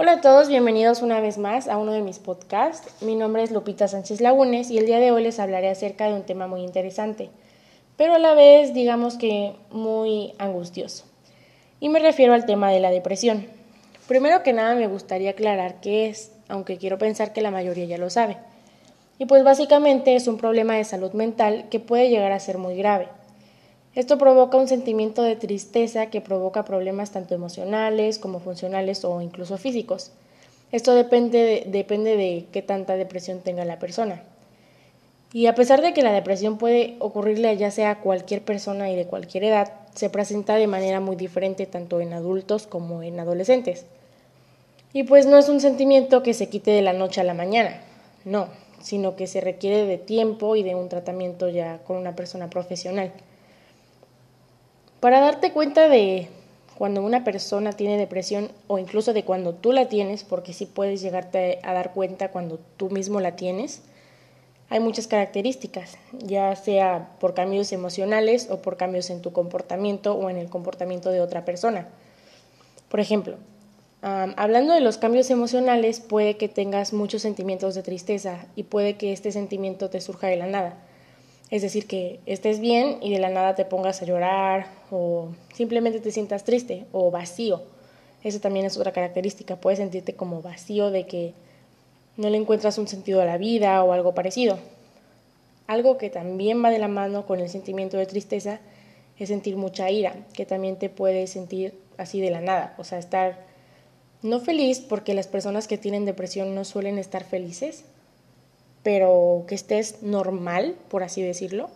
Hola 0.00 0.12
a 0.12 0.20
todos, 0.20 0.46
bienvenidos 0.46 1.02
una 1.02 1.20
vez 1.20 1.38
más 1.38 1.66
a 1.66 1.76
uno 1.76 1.90
de 1.90 2.02
mis 2.02 2.20
podcasts. 2.20 3.02
Mi 3.02 3.16
nombre 3.16 3.42
es 3.42 3.50
Lupita 3.50 3.88
Sánchez 3.88 4.20
Lagunes 4.20 4.70
y 4.70 4.78
el 4.78 4.86
día 4.86 5.00
de 5.00 5.10
hoy 5.10 5.24
les 5.24 5.40
hablaré 5.40 5.68
acerca 5.68 6.06
de 6.06 6.14
un 6.14 6.22
tema 6.22 6.46
muy 6.46 6.62
interesante, 6.62 7.30
pero 7.96 8.14
a 8.14 8.20
la 8.20 8.34
vez 8.34 8.72
digamos 8.72 9.16
que 9.16 9.56
muy 9.72 10.34
angustioso. 10.38 11.04
Y 11.80 11.88
me 11.88 11.98
refiero 11.98 12.32
al 12.32 12.46
tema 12.46 12.70
de 12.70 12.78
la 12.78 12.92
depresión. 12.92 13.48
Primero 14.06 14.44
que 14.44 14.52
nada 14.52 14.76
me 14.76 14.86
gustaría 14.86 15.30
aclarar 15.30 15.80
qué 15.80 16.08
es, 16.08 16.30
aunque 16.46 16.78
quiero 16.78 16.98
pensar 16.98 17.32
que 17.32 17.42
la 17.42 17.50
mayoría 17.50 17.86
ya 17.86 17.98
lo 17.98 18.08
sabe. 18.08 18.36
Y 19.18 19.26
pues 19.26 19.42
básicamente 19.42 20.14
es 20.14 20.28
un 20.28 20.38
problema 20.38 20.76
de 20.76 20.84
salud 20.84 21.10
mental 21.10 21.66
que 21.70 21.80
puede 21.80 22.08
llegar 22.08 22.30
a 22.30 22.38
ser 22.38 22.56
muy 22.56 22.76
grave. 22.76 23.08
Esto 23.98 24.16
provoca 24.16 24.56
un 24.56 24.68
sentimiento 24.68 25.24
de 25.24 25.34
tristeza 25.34 26.06
que 26.06 26.20
provoca 26.20 26.64
problemas 26.64 27.10
tanto 27.10 27.34
emocionales 27.34 28.20
como 28.20 28.38
funcionales 28.38 29.04
o 29.04 29.20
incluso 29.20 29.58
físicos. 29.58 30.12
Esto 30.70 30.94
depende 30.94 31.42
de, 31.42 31.64
depende 31.66 32.16
de 32.16 32.46
qué 32.52 32.62
tanta 32.62 32.94
depresión 32.94 33.40
tenga 33.40 33.64
la 33.64 33.80
persona. 33.80 34.22
Y 35.32 35.46
a 35.46 35.56
pesar 35.56 35.82
de 35.82 35.94
que 35.94 36.02
la 36.02 36.12
depresión 36.12 36.58
puede 36.58 36.94
ocurrirle 37.00 37.56
ya 37.56 37.72
sea 37.72 37.90
a 37.90 38.00
cualquier 38.00 38.42
persona 38.42 38.88
y 38.88 38.94
de 38.94 39.06
cualquier 39.06 39.42
edad, 39.42 39.72
se 39.96 40.10
presenta 40.10 40.54
de 40.54 40.68
manera 40.68 41.00
muy 41.00 41.16
diferente 41.16 41.66
tanto 41.66 42.00
en 42.00 42.12
adultos 42.12 42.68
como 42.68 43.02
en 43.02 43.18
adolescentes. 43.18 43.84
Y 44.92 45.02
pues 45.02 45.26
no 45.26 45.38
es 45.38 45.48
un 45.48 45.58
sentimiento 45.60 46.22
que 46.22 46.34
se 46.34 46.48
quite 46.48 46.70
de 46.70 46.82
la 46.82 46.92
noche 46.92 47.20
a 47.20 47.24
la 47.24 47.34
mañana, 47.34 47.80
no, 48.24 48.46
sino 48.80 49.16
que 49.16 49.26
se 49.26 49.40
requiere 49.40 49.86
de 49.86 49.98
tiempo 49.98 50.54
y 50.54 50.62
de 50.62 50.76
un 50.76 50.88
tratamiento 50.88 51.48
ya 51.48 51.78
con 51.78 51.96
una 51.96 52.14
persona 52.14 52.48
profesional. 52.48 53.12
Para 55.00 55.20
darte 55.20 55.52
cuenta 55.52 55.88
de 55.88 56.28
cuando 56.76 57.02
una 57.02 57.22
persona 57.22 57.72
tiene 57.72 57.98
depresión 57.98 58.50
o 58.66 58.78
incluso 58.78 59.12
de 59.12 59.24
cuando 59.24 59.54
tú 59.54 59.72
la 59.72 59.88
tienes, 59.88 60.24
porque 60.24 60.52
sí 60.52 60.66
puedes 60.66 61.00
llegarte 61.00 61.60
a 61.62 61.72
dar 61.72 61.92
cuenta 61.92 62.30
cuando 62.30 62.58
tú 62.76 62.90
mismo 62.90 63.20
la 63.20 63.36
tienes, 63.36 63.82
hay 64.70 64.80
muchas 64.80 65.06
características, 65.06 65.96
ya 66.12 66.54
sea 66.56 67.10
por 67.20 67.34
cambios 67.34 67.72
emocionales 67.72 68.48
o 68.50 68.60
por 68.60 68.76
cambios 68.76 69.08
en 69.10 69.22
tu 69.22 69.32
comportamiento 69.32 70.14
o 70.14 70.30
en 70.30 70.36
el 70.36 70.50
comportamiento 70.50 71.10
de 71.10 71.20
otra 71.20 71.44
persona. 71.44 71.88
Por 72.88 73.00
ejemplo, 73.00 73.36
hablando 74.02 74.74
de 74.74 74.80
los 74.80 74.98
cambios 74.98 75.30
emocionales, 75.30 76.00
puede 76.00 76.36
que 76.36 76.48
tengas 76.48 76.92
muchos 76.92 77.22
sentimientos 77.22 77.74
de 77.74 77.82
tristeza 77.82 78.46
y 78.56 78.64
puede 78.64 78.96
que 78.96 79.12
este 79.12 79.32
sentimiento 79.32 79.90
te 79.90 80.00
surja 80.00 80.26
de 80.26 80.36
la 80.36 80.46
nada. 80.46 80.74
Es 81.50 81.62
decir, 81.62 81.86
que 81.86 82.20
estés 82.26 82.60
bien 82.60 82.98
y 83.00 83.12
de 83.12 83.18
la 83.18 83.30
nada 83.30 83.54
te 83.54 83.64
pongas 83.64 84.02
a 84.02 84.04
llorar 84.04 84.66
o 84.90 85.28
simplemente 85.54 86.00
te 86.00 86.12
sientas 86.12 86.44
triste 86.44 86.84
o 86.92 87.10
vacío. 87.10 87.62
Eso 88.22 88.40
también 88.40 88.66
es 88.66 88.76
otra 88.76 88.92
característica. 88.92 89.56
Puedes 89.56 89.78
sentirte 89.78 90.14
como 90.14 90.42
vacío 90.42 90.90
de 90.90 91.06
que 91.06 91.32
no 92.16 92.28
le 92.28 92.36
encuentras 92.36 92.76
un 92.78 92.88
sentido 92.88 93.22
a 93.22 93.24
la 93.24 93.38
vida 93.38 93.82
o 93.82 93.92
algo 93.92 94.14
parecido. 94.14 94.58
Algo 95.66 95.98
que 95.98 96.10
también 96.10 96.62
va 96.62 96.70
de 96.70 96.78
la 96.78 96.88
mano 96.88 97.26
con 97.26 97.40
el 97.40 97.48
sentimiento 97.48 97.96
de 97.96 98.06
tristeza 98.06 98.60
es 99.18 99.28
sentir 99.28 99.56
mucha 99.56 99.90
ira, 99.90 100.14
que 100.32 100.46
también 100.46 100.76
te 100.76 100.90
puedes 100.90 101.30
sentir 101.30 101.74
así 101.96 102.20
de 102.20 102.30
la 102.30 102.40
nada. 102.40 102.74
O 102.78 102.84
sea, 102.84 102.98
estar 102.98 103.46
no 104.22 104.40
feliz 104.40 104.80
porque 104.80 105.14
las 105.14 105.28
personas 105.28 105.68
que 105.68 105.78
tienen 105.78 106.04
depresión 106.04 106.54
no 106.54 106.64
suelen 106.64 106.98
estar 106.98 107.24
felices, 107.24 107.84
pero 108.88 109.44
que 109.46 109.54
estés 109.54 110.02
normal, 110.02 110.74
por 110.88 111.02
así 111.02 111.20
decirlo, 111.20 111.68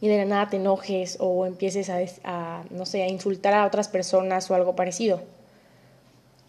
y 0.00 0.08
de 0.08 0.16
la 0.16 0.24
nada 0.24 0.50
te 0.50 0.56
enojes 0.56 1.18
o 1.20 1.46
empieces 1.46 1.88
a, 2.24 2.64
no 2.70 2.84
sé, 2.84 3.04
a 3.04 3.06
insultar 3.06 3.54
a 3.54 3.64
otras 3.64 3.86
personas 3.86 4.50
o 4.50 4.56
algo 4.56 4.74
parecido. 4.74 5.22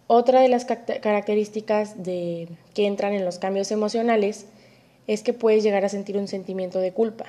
Otra 0.07 0.41
de 0.41 0.49
las 0.49 0.65
características 0.65 2.03
de, 2.03 2.47
que 2.73 2.87
entran 2.87 3.13
en 3.13 3.23
los 3.23 3.37
cambios 3.37 3.69
emocionales 3.69 4.47
es 5.05 5.21
que 5.21 5.33
puedes 5.33 5.63
llegar 5.63 5.85
a 5.85 5.89
sentir 5.89 6.17
un 6.17 6.27
sentimiento 6.27 6.79
de 6.79 6.91
culpa. 6.91 7.25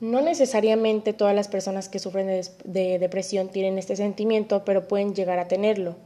No 0.00 0.20
necesariamente 0.20 1.14
todas 1.14 1.34
las 1.34 1.48
personas 1.48 1.88
que 1.88 1.98
sufren 1.98 2.26
de 2.26 2.98
depresión 2.98 3.48
tienen 3.48 3.78
este 3.78 3.96
sentimiento, 3.96 4.66
pero 4.66 4.86
pueden 4.86 5.14
llegar 5.14 5.38
a 5.38 5.48
tenerlo. 5.48 5.96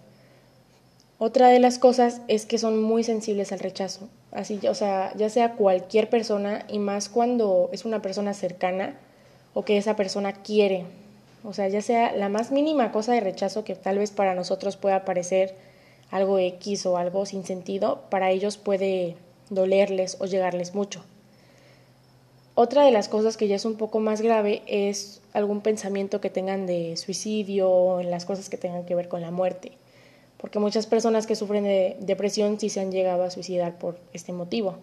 Otra 1.19 1.49
de 1.49 1.59
las 1.59 1.81
cosas 1.81 2.21
es 2.29 2.47
que 2.47 2.59
son 2.59 2.81
muy 2.81 3.03
sensibles 3.03 3.51
al 3.51 3.59
rechazo. 3.59 4.09
Así, 4.33 4.61
o 4.69 4.75
sea, 4.75 5.13
ya 5.17 5.29
sea 5.29 5.55
cualquier 5.55 6.09
persona 6.09 6.65
y 6.69 6.79
más 6.79 7.09
cuando 7.09 7.69
es 7.73 7.85
una 7.85 8.01
persona 8.01 8.33
cercana 8.33 8.97
o 9.55 9.65
que 9.65 9.77
esa 9.77 9.97
persona 9.97 10.33
quiere. 10.33 10.85
O 11.43 11.53
sea, 11.53 11.69
ya 11.69 11.83
sea 11.83 12.13
la 12.13 12.29
más 12.29 12.53
mínima 12.53 12.93
cosa 12.93 13.13
de 13.13 13.21
rechazo 13.21 13.65
que 13.65 13.75
tal 13.75 13.99
vez 13.99 14.13
para 14.13 14.35
nosotros 14.35 14.77
pueda 14.77 15.05
parecer 15.05 15.57
algo 16.11 16.39
X 16.39 16.87
o 16.87 16.97
algo 16.97 17.27
sin 17.27 17.45
sentido, 17.45 18.03
para 18.11 18.31
ellos 18.31 18.57
puede 18.57 19.17
dolerles 19.49 20.17
o 20.21 20.27
llegarles 20.27 20.75
mucho. 20.75 21.03
Otra 22.55 22.85
de 22.85 22.91
las 22.91 23.09
cosas 23.09 23.37
que 23.37 23.49
ya 23.49 23.57
es 23.57 23.65
un 23.65 23.77
poco 23.77 24.01
más 24.01 24.21
grave 24.21 24.63
es 24.67 25.23
algún 25.33 25.61
pensamiento 25.61 26.21
que 26.21 26.31
tengan 26.31 26.67
de 26.67 26.97
suicidio 26.97 28.01
en 28.01 28.11
las 28.11 28.27
cosas 28.27 28.49
que 28.49 28.59
tengan 28.59 28.85
que 28.85 28.95
ver 28.95 29.09
con 29.09 29.23
la 29.23 29.31
muerte 29.31 29.73
porque 30.41 30.59
muchas 30.59 30.87
personas 30.87 31.27
que 31.27 31.37
sufren 31.37 31.65
de 31.65 31.97
depresión 32.01 32.59
sí 32.59 32.71
se 32.71 32.81
han 32.81 32.91
llegado 32.91 33.25
a 33.25 33.31
suicidar 33.31 33.79
por 33.79 33.99
este 34.13 34.33
motivo. 34.33 34.77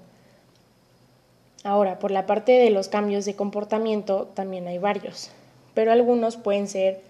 Ahora, 1.64 2.00
por 2.00 2.12
la 2.12 2.26
parte 2.26 2.52
de 2.52 2.70
los 2.70 2.88
cambios 2.88 3.26
de 3.26 3.36
comportamiento 3.36 4.30
también 4.34 4.68
hay 4.68 4.78
varios, 4.78 5.32
pero 5.74 5.92
algunos 5.92 6.38
pueden 6.38 6.68
ser 6.68 7.02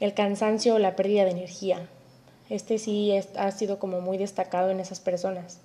el 0.00 0.14
cansancio 0.14 0.76
o 0.76 0.78
la 0.78 0.96
pérdida 0.96 1.24
de 1.24 1.32
energía. 1.32 1.88
Este 2.48 2.78
sí 2.78 3.12
ha 3.36 3.50
sido 3.50 3.78
como 3.78 4.00
muy 4.00 4.16
destacado 4.16 4.70
en 4.70 4.80
esas 4.80 5.00
personas. 5.00 5.58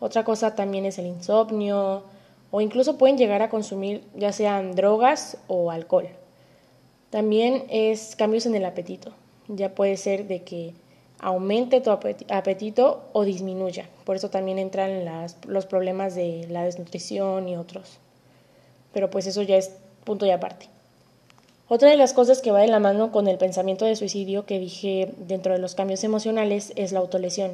Otra 0.00 0.24
cosa 0.24 0.54
también 0.54 0.84
es 0.84 0.98
el 0.98 1.06
insomnio 1.06 2.02
o 2.50 2.60
incluso 2.60 2.98
pueden 2.98 3.16
llegar 3.16 3.42
a 3.42 3.48
consumir 3.48 4.02
ya 4.14 4.32
sean 4.32 4.74
drogas 4.74 5.38
o 5.46 5.70
alcohol. 5.70 6.08
También 7.10 7.64
es 7.68 8.16
cambios 8.16 8.46
en 8.46 8.54
el 8.56 8.64
apetito. 8.64 9.12
Ya 9.48 9.74
puede 9.74 9.96
ser 9.96 10.26
de 10.26 10.42
que 10.42 10.74
aumente 11.24 11.80
tu 11.80 11.90
apetito 11.90 13.08
o 13.14 13.24
disminuya. 13.24 13.88
Por 14.04 14.14
eso 14.14 14.28
también 14.28 14.58
entran 14.58 15.06
los 15.46 15.64
problemas 15.64 16.14
de 16.14 16.46
la 16.50 16.64
desnutrición 16.64 17.48
y 17.48 17.56
otros. 17.56 17.98
Pero 18.92 19.08
pues 19.08 19.26
eso 19.26 19.40
ya 19.40 19.56
es 19.56 19.70
punto 20.04 20.26
y 20.26 20.30
aparte. 20.30 20.68
Otra 21.66 21.88
de 21.88 21.96
las 21.96 22.12
cosas 22.12 22.42
que 22.42 22.50
va 22.50 22.60
de 22.60 22.68
la 22.68 22.78
mano 22.78 23.10
con 23.10 23.26
el 23.26 23.38
pensamiento 23.38 23.86
de 23.86 23.96
suicidio 23.96 24.44
que 24.44 24.58
dije 24.58 25.14
dentro 25.16 25.54
de 25.54 25.58
los 25.58 25.74
cambios 25.74 26.04
emocionales 26.04 26.74
es 26.76 26.92
la 26.92 26.98
autolesión. 26.98 27.52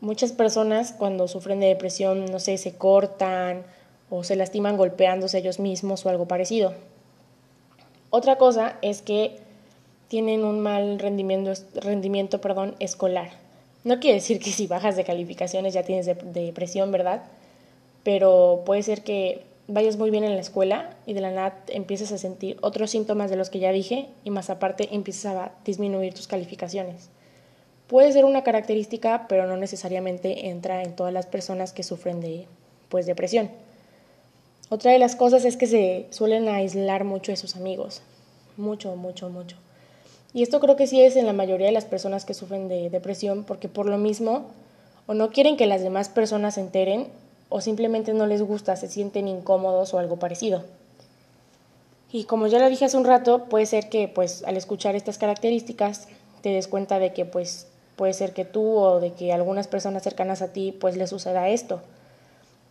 Muchas 0.00 0.32
personas 0.32 0.94
cuando 0.96 1.28
sufren 1.28 1.60
de 1.60 1.66
depresión, 1.66 2.24
no 2.24 2.38
sé, 2.38 2.56
se 2.56 2.76
cortan 2.76 3.64
o 4.08 4.24
se 4.24 4.34
lastiman 4.34 4.78
golpeándose 4.78 5.36
ellos 5.36 5.60
mismos 5.60 6.06
o 6.06 6.08
algo 6.08 6.26
parecido. 6.26 6.72
Otra 8.08 8.38
cosa 8.38 8.78
es 8.80 9.02
que 9.02 9.46
tienen 10.08 10.44
un 10.44 10.60
mal 10.60 10.98
rendimiento, 10.98 11.52
rendimiento 11.74 12.40
perdón, 12.40 12.74
escolar. 12.80 13.30
No 13.84 14.00
quiere 14.00 14.16
decir 14.16 14.40
que 14.40 14.50
si 14.50 14.66
bajas 14.66 14.96
de 14.96 15.04
calificaciones 15.04 15.74
ya 15.74 15.82
tienes 15.82 16.06
depresión, 16.06 16.90
¿verdad? 16.90 17.22
Pero 18.02 18.62
puede 18.64 18.82
ser 18.82 19.02
que 19.02 19.42
vayas 19.68 19.98
muy 19.98 20.10
bien 20.10 20.24
en 20.24 20.34
la 20.34 20.40
escuela 20.40 20.96
y 21.06 21.12
de 21.12 21.20
la 21.20 21.30
nada 21.30 21.62
empieces 21.68 22.10
a 22.10 22.18
sentir 22.18 22.56
otros 22.62 22.90
síntomas 22.90 23.30
de 23.30 23.36
los 23.36 23.50
que 23.50 23.58
ya 23.58 23.70
dije 23.70 24.08
y 24.24 24.30
más 24.30 24.50
aparte 24.50 24.88
empiezas 24.92 25.36
a 25.36 25.52
disminuir 25.64 26.14
tus 26.14 26.26
calificaciones. 26.26 27.10
Puede 27.86 28.12
ser 28.12 28.24
una 28.24 28.42
característica, 28.42 29.26
pero 29.28 29.46
no 29.46 29.56
necesariamente 29.56 30.48
entra 30.48 30.82
en 30.82 30.96
todas 30.96 31.12
las 31.12 31.26
personas 31.26 31.72
que 31.72 31.82
sufren 31.82 32.20
de 32.20 32.46
pues 32.88 33.06
depresión. 33.06 33.50
Otra 34.70 34.92
de 34.92 34.98
las 34.98 35.16
cosas 35.16 35.44
es 35.44 35.56
que 35.56 35.66
se 35.66 36.06
suelen 36.10 36.48
aislar 36.48 37.04
mucho 37.04 37.32
de 37.32 37.36
sus 37.36 37.56
amigos. 37.56 38.02
Mucho, 38.56 38.96
mucho, 38.96 39.30
mucho. 39.30 39.56
Y 40.32 40.42
esto 40.42 40.60
creo 40.60 40.76
que 40.76 40.86
sí 40.86 41.00
es 41.00 41.16
en 41.16 41.26
la 41.26 41.32
mayoría 41.32 41.66
de 41.66 41.72
las 41.72 41.84
personas 41.84 42.24
que 42.24 42.34
sufren 42.34 42.68
de 42.68 42.90
depresión, 42.90 43.44
porque 43.44 43.68
por 43.68 43.86
lo 43.86 43.98
mismo 43.98 44.46
o 45.06 45.14
no 45.14 45.30
quieren 45.30 45.56
que 45.56 45.66
las 45.66 45.82
demás 45.82 46.10
personas 46.10 46.54
se 46.54 46.60
enteren 46.60 47.08
o 47.48 47.62
simplemente 47.62 48.12
no 48.12 48.26
les 48.26 48.42
gusta, 48.42 48.76
se 48.76 48.88
sienten 48.88 49.26
incómodos 49.26 49.94
o 49.94 49.98
algo 49.98 50.18
parecido. 50.18 50.64
Y 52.12 52.24
como 52.24 52.46
ya 52.46 52.58
lo 52.58 52.68
dije 52.68 52.84
hace 52.84 52.96
un 52.96 53.04
rato, 53.04 53.44
puede 53.44 53.66
ser 53.66 53.88
que 53.88 54.08
pues 54.08 54.44
al 54.44 54.56
escuchar 54.56 54.96
estas 54.96 55.18
características 55.18 56.08
te 56.42 56.50
des 56.50 56.68
cuenta 56.68 56.98
de 56.98 57.12
que 57.12 57.24
pues 57.24 57.66
puede 57.96 58.12
ser 58.12 58.32
que 58.32 58.44
tú 58.44 58.76
o 58.76 59.00
de 59.00 59.12
que 59.12 59.32
algunas 59.32 59.66
personas 59.66 60.02
cercanas 60.02 60.42
a 60.42 60.52
ti 60.52 60.72
pues 60.72 60.96
les 60.96 61.10
suceda 61.10 61.48
esto. 61.48 61.80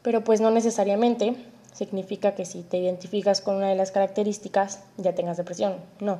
Pero 0.02 0.24
pues 0.24 0.40
no 0.40 0.52
necesariamente 0.52 1.36
significa 1.74 2.34
que 2.34 2.46
si 2.46 2.64
te 2.64 2.78
identificas 2.78 3.42
con 3.42 3.56
una 3.56 3.70
de 3.70 3.76
las 3.76 3.92
características 3.92 4.80
ya 4.98 5.14
tengas 5.14 5.38
depresión, 5.38 5.76
no. 6.00 6.20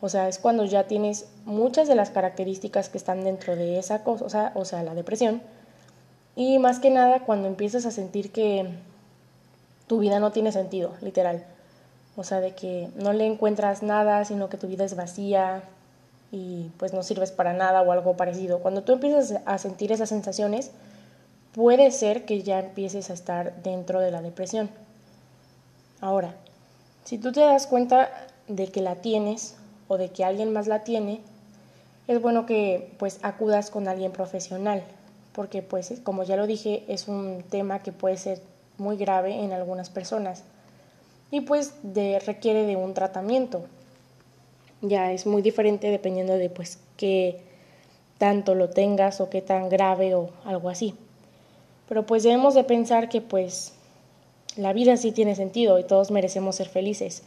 O 0.00 0.08
sea, 0.08 0.28
es 0.28 0.38
cuando 0.38 0.64
ya 0.64 0.84
tienes 0.84 1.26
muchas 1.44 1.88
de 1.88 1.94
las 1.94 2.10
características 2.10 2.88
que 2.88 2.98
están 2.98 3.24
dentro 3.24 3.56
de 3.56 3.78
esa 3.78 4.04
cosa, 4.04 4.52
o 4.54 4.64
sea, 4.64 4.82
la 4.82 4.94
depresión. 4.94 5.42
Y 6.34 6.58
más 6.58 6.80
que 6.80 6.90
nada 6.90 7.20
cuando 7.20 7.48
empiezas 7.48 7.86
a 7.86 7.90
sentir 7.90 8.30
que 8.30 8.68
tu 9.86 9.98
vida 9.98 10.20
no 10.20 10.32
tiene 10.32 10.52
sentido, 10.52 10.92
literal. 11.00 11.44
O 12.16 12.24
sea, 12.24 12.40
de 12.40 12.54
que 12.54 12.90
no 12.96 13.12
le 13.12 13.26
encuentras 13.26 13.82
nada, 13.82 14.24
sino 14.24 14.48
que 14.48 14.58
tu 14.58 14.66
vida 14.66 14.84
es 14.84 14.96
vacía 14.96 15.62
y 16.30 16.70
pues 16.76 16.92
no 16.92 17.02
sirves 17.02 17.30
para 17.30 17.54
nada 17.54 17.82
o 17.82 17.92
algo 17.92 18.16
parecido. 18.16 18.58
Cuando 18.60 18.82
tú 18.82 18.92
empiezas 18.92 19.40
a 19.46 19.58
sentir 19.58 19.92
esas 19.92 20.10
sensaciones, 20.10 20.72
puede 21.52 21.90
ser 21.90 22.26
que 22.26 22.42
ya 22.42 22.58
empieces 22.60 23.08
a 23.08 23.14
estar 23.14 23.62
dentro 23.62 24.00
de 24.00 24.10
la 24.10 24.20
depresión. 24.20 24.68
Ahora, 26.00 26.34
si 27.04 27.16
tú 27.16 27.32
te 27.32 27.40
das 27.40 27.66
cuenta 27.66 28.10
de 28.48 28.68
que 28.68 28.82
la 28.82 28.96
tienes 28.96 29.56
o 29.88 29.96
de 29.96 30.10
que 30.10 30.24
alguien 30.24 30.52
más 30.52 30.66
la 30.66 30.84
tiene, 30.84 31.20
es 32.08 32.20
bueno 32.20 32.46
que 32.46 32.92
pues 32.98 33.18
acudas 33.22 33.70
con 33.70 33.88
alguien 33.88 34.12
profesional, 34.12 34.82
porque 35.32 35.62
pues 35.62 35.92
como 36.02 36.22
ya 36.22 36.36
lo 36.36 36.46
dije, 36.46 36.84
es 36.88 37.08
un 37.08 37.42
tema 37.48 37.80
que 37.82 37.92
puede 37.92 38.16
ser 38.16 38.40
muy 38.78 38.96
grave 38.96 39.34
en 39.42 39.52
algunas 39.52 39.90
personas 39.90 40.44
y 41.30 41.40
pues 41.40 41.74
de, 41.82 42.18
requiere 42.20 42.64
de 42.64 42.76
un 42.76 42.94
tratamiento. 42.94 43.64
Ya 44.82 45.12
es 45.12 45.26
muy 45.26 45.42
diferente 45.42 45.90
dependiendo 45.90 46.34
de 46.34 46.50
pues 46.50 46.78
qué 46.96 47.40
tanto 48.18 48.54
lo 48.54 48.70
tengas 48.70 49.20
o 49.20 49.28
qué 49.28 49.42
tan 49.42 49.68
grave 49.68 50.14
o 50.14 50.30
algo 50.44 50.68
así. 50.68 50.94
Pero 51.88 52.06
pues 52.06 52.22
debemos 52.22 52.54
de 52.54 52.64
pensar 52.64 53.08
que 53.08 53.20
pues 53.20 53.72
la 54.56 54.72
vida 54.72 54.96
sí 54.96 55.12
tiene 55.12 55.34
sentido 55.34 55.78
y 55.78 55.84
todos 55.84 56.10
merecemos 56.10 56.56
ser 56.56 56.68
felices. 56.68 57.22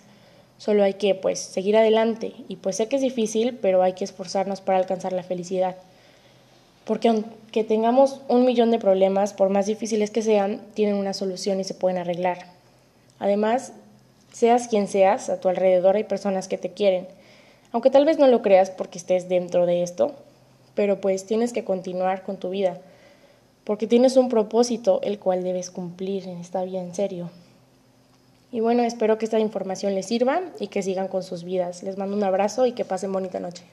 Solo 0.60 0.84
hay 0.84 0.96
que 0.96 1.16
pues 1.16 1.40
seguir 1.40 1.78
adelante 1.78 2.34
y 2.50 2.58
pues 2.58 2.76
sé 2.76 2.90
que 2.90 2.98
es 2.98 3.02
difícil, 3.02 3.58
pero 3.62 3.82
hay 3.82 3.94
que 3.94 4.04
esforzarnos 4.04 4.60
para 4.60 4.78
alcanzar 4.78 5.14
la 5.14 5.24
felicidad. 5.24 5.78
Porque 6.84 7.08
aunque 7.08 7.64
tengamos 7.64 8.20
un 8.28 8.44
millón 8.44 8.70
de 8.70 8.78
problemas, 8.78 9.32
por 9.32 9.48
más 9.50 9.68
difíciles 9.68 10.12
que 10.12 10.22
sean, 10.22 10.62
tienen 10.74 10.96
una 10.96 11.14
solución 11.14 11.62
y 11.62 11.64
se 11.64 11.76
pueden 11.76 11.98
arreglar. 11.98 12.40
Además, 13.20 13.72
seas 14.34 14.68
quien 14.68 14.90
seas, 14.90 15.30
a 15.30 15.40
tu 15.40 15.48
alrededor 15.48 15.96
hay 15.96 16.04
personas 16.04 16.50
que 16.50 16.58
te 16.58 16.72
quieren. 16.72 17.08
Aunque 17.72 17.90
tal 17.90 18.04
vez 18.04 18.20
no 18.20 18.28
lo 18.28 18.42
creas 18.42 18.70
porque 18.70 18.98
estés 18.98 19.30
dentro 19.30 19.66
de 19.66 19.82
esto, 19.82 20.12
pero 20.76 21.00
pues 21.00 21.26
tienes 21.26 21.54
que 21.54 21.64
continuar 21.64 22.24
con 22.24 22.36
tu 22.36 22.50
vida, 22.50 22.82
porque 23.64 23.88
tienes 23.88 24.18
un 24.18 24.28
propósito 24.28 25.00
el 25.04 25.20
cual 25.20 25.42
debes 25.42 25.72
cumplir 25.72 26.28
en 26.28 26.40
esta 26.40 26.64
vida 26.66 26.82
en 26.82 26.94
serio. 26.94 27.30
Y 28.52 28.62
bueno, 28.62 28.84
espero 28.84 29.18
que 29.18 29.26
esta 29.26 29.40
información 29.40 29.94
les 29.94 30.08
sirva 30.08 30.42
y 30.60 30.68
que 30.68 30.82
sigan 30.82 31.08
con 31.08 31.24
sus 31.24 31.44
vidas. 31.44 31.84
Les 31.84 31.98
mando 31.98 32.16
un 32.16 32.24
abrazo 32.24 32.66
y 32.66 32.72
que 32.72 32.86
pasen 32.86 33.12
bonita 33.12 33.40
noche. 33.40 33.64